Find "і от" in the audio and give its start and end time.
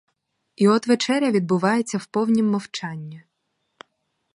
0.55-0.87